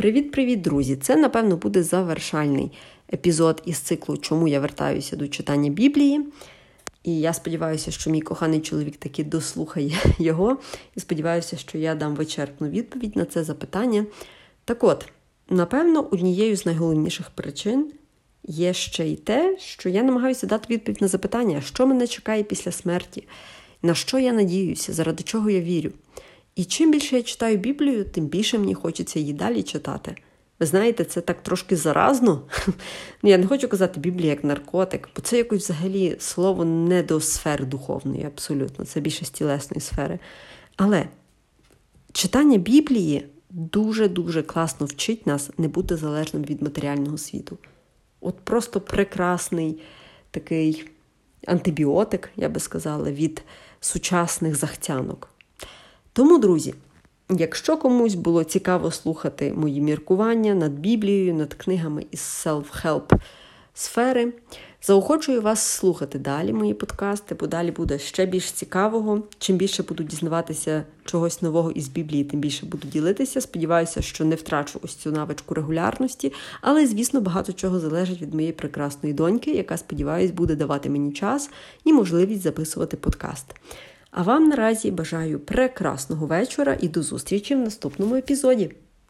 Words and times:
Привіт-привіт, 0.00 0.60
друзі! 0.60 0.96
Це, 0.96 1.16
напевно, 1.16 1.56
буде 1.56 1.82
завершальний 1.82 2.72
епізод 3.12 3.62
із 3.64 3.78
циклу, 3.78 4.16
чому 4.16 4.48
я 4.48 4.60
вертаюся 4.60 5.16
до 5.16 5.28
читання 5.28 5.70
Біблії. 5.70 6.20
І 7.04 7.20
я 7.20 7.32
сподіваюся, 7.32 7.90
що 7.90 8.10
мій 8.10 8.20
коханий 8.20 8.60
чоловік 8.60 8.96
таки 8.96 9.24
дослухає 9.24 9.92
його. 10.18 10.58
І 10.96 11.00
сподіваюся, 11.00 11.56
що 11.56 11.78
я 11.78 11.94
дам 11.94 12.14
вичерпну 12.14 12.68
відповідь 12.68 13.16
на 13.16 13.24
це 13.24 13.44
запитання. 13.44 14.06
Так 14.64 14.84
от, 14.84 15.06
напевно, 15.50 16.08
однією 16.10 16.56
з 16.56 16.66
найголовніших 16.66 17.30
причин 17.30 17.92
є 18.44 18.72
ще 18.72 19.06
й 19.06 19.16
те, 19.16 19.56
що 19.58 19.88
я 19.88 20.02
намагаюся 20.02 20.46
дати 20.46 20.74
відповідь 20.74 21.02
на 21.02 21.08
запитання, 21.08 21.60
що 21.60 21.86
мене 21.86 22.06
чекає 22.06 22.42
після 22.42 22.72
смерті, 22.72 23.28
на 23.82 23.94
що 23.94 24.18
я 24.18 24.32
надіюся, 24.32 24.92
заради 24.92 25.22
чого 25.22 25.50
я 25.50 25.60
вірю. 25.60 25.90
І 26.60 26.64
чим 26.64 26.90
більше 26.90 27.16
я 27.16 27.22
читаю 27.22 27.56
Біблію, 27.56 28.04
тим 28.04 28.26
більше 28.26 28.58
мені 28.58 28.74
хочеться 28.74 29.18
її 29.18 29.32
далі 29.32 29.62
читати. 29.62 30.16
Ви 30.58 30.66
знаєте, 30.66 31.04
це 31.04 31.20
так 31.20 31.42
трошки 31.42 31.76
заразно. 31.76 32.42
Ну, 33.22 33.30
я 33.30 33.38
не 33.38 33.46
хочу 33.46 33.68
казати 33.68 34.00
Біблія 34.00 34.30
як 34.30 34.44
наркотик, 34.44 35.08
бо 35.16 35.22
це 35.22 35.36
якось 35.36 35.62
взагалі 35.64 36.16
слово 36.18 36.64
не 36.64 37.02
до 37.02 37.20
сфери 37.20 37.64
духовної, 37.64 38.24
абсолютно, 38.24 38.84
це 38.84 39.00
більше 39.00 39.24
з 39.24 39.30
тілесної 39.30 39.80
сфери. 39.80 40.18
Але 40.76 41.08
читання 42.12 42.58
Біблії 42.58 43.26
дуже-дуже 43.50 44.42
класно 44.42 44.86
вчить 44.86 45.26
нас 45.26 45.50
не 45.58 45.68
бути 45.68 45.96
залежним 45.96 46.42
від 46.42 46.62
матеріального 46.62 47.18
світу. 47.18 47.58
От 48.20 48.36
просто 48.40 48.80
прекрасний 48.80 49.80
такий 50.30 50.88
антибіотик, 51.46 52.30
я 52.36 52.48
би 52.48 52.60
сказала, 52.60 53.10
від 53.10 53.42
сучасних 53.80 54.54
захтянок. 54.56 55.29
Тому, 56.20 56.38
друзі, 56.38 56.74
якщо 57.30 57.76
комусь 57.76 58.14
було 58.14 58.44
цікаво 58.44 58.90
слухати 58.90 59.52
мої 59.56 59.80
міркування 59.80 60.54
над 60.54 60.72
Біблією, 60.72 61.34
над 61.34 61.54
книгами 61.54 62.06
із 62.10 62.20
self-help 62.20 63.20
сфери, 63.74 64.32
заохочую 64.82 65.42
вас 65.42 65.60
слухати 65.60 66.18
далі 66.18 66.52
мої 66.52 66.74
подкасти, 66.74 67.34
бо 67.34 67.46
далі 67.46 67.70
буде 67.70 67.98
ще 67.98 68.26
більш 68.26 68.52
цікавого. 68.52 69.22
Чим 69.38 69.56
більше 69.56 69.82
буду 69.82 70.02
дізнаватися 70.02 70.84
чогось 71.04 71.42
нового 71.42 71.70
із 71.70 71.88
Біблії, 71.88 72.24
тим 72.24 72.40
більше 72.40 72.66
буду 72.66 72.88
ділитися. 72.88 73.40
Сподіваюся, 73.40 74.02
що 74.02 74.24
не 74.24 74.34
втрачу 74.34 74.80
ось 74.82 74.94
цю 74.94 75.12
навичку 75.12 75.54
регулярності, 75.54 76.32
але, 76.60 76.86
звісно, 76.86 77.20
багато 77.20 77.52
чого 77.52 77.80
залежить 77.80 78.22
від 78.22 78.34
моєї 78.34 78.52
прекрасної 78.52 79.14
доньки, 79.14 79.50
яка, 79.50 79.76
сподіваюсь, 79.76 80.30
буде 80.30 80.54
давати 80.54 80.90
мені 80.90 81.12
час 81.12 81.50
і 81.84 81.92
можливість 81.92 82.42
записувати 82.42 82.96
подкаст. 82.96 83.54
А 84.10 84.22
вам 84.22 84.48
наразі 84.48 84.90
бажаю 84.90 85.40
прекрасного 85.40 86.26
вечора 86.26 86.76
і 86.80 86.88
до 86.88 87.02
зустрічі 87.02 87.54
в 87.54 87.58
наступному 87.58 88.14
епізоді. 88.14 88.74